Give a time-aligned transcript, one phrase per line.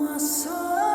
[0.00, 0.89] my soul.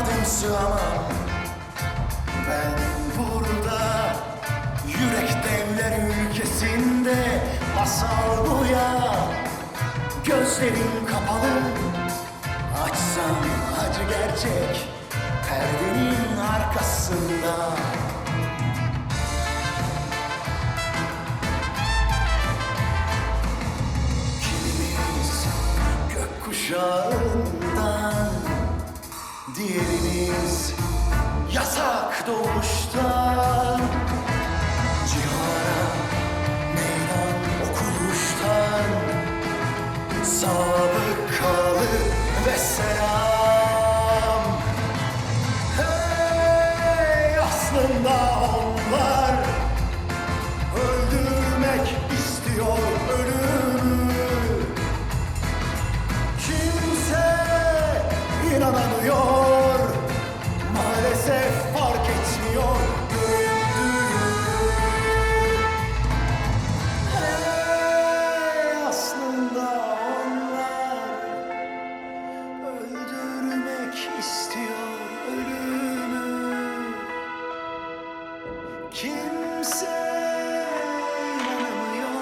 [0.00, 1.04] Sığmadım sığamam.
[2.48, 2.78] Ben
[3.18, 3.80] burada
[4.86, 7.18] Yürek devler ülkesinde
[7.76, 8.90] Masal bu ya
[10.24, 11.54] Gözlerim kapalı.
[12.84, 13.36] Açsam
[13.80, 14.88] acı gerçek
[15.48, 17.54] Perdenin arkasında.
[24.40, 25.46] Kimimiz
[26.14, 27.80] gökkuşağından
[30.20, 30.74] Diğerimiz
[31.54, 33.80] yasak doğuştan
[35.08, 35.82] Cihana
[36.74, 38.88] meydan okuruştan
[40.24, 41.90] Sabıkalı
[42.46, 44.42] ve selam.
[45.76, 48.16] Hey aslında
[48.58, 49.29] onlar
[78.94, 79.86] Kimse
[81.34, 82.20] inanamıyor.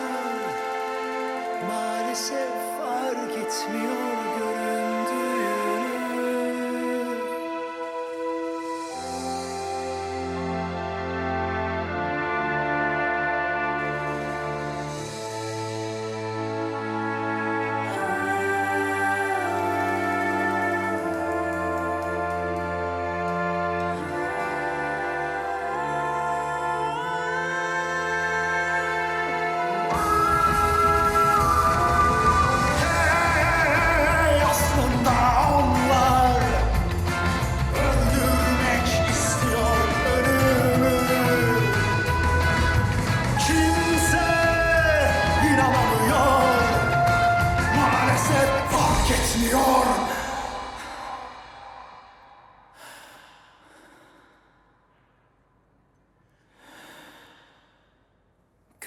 [1.69, 2.49] Maalesef
[2.79, 4.28] fark etmiyor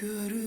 [0.01, 0.40] Görün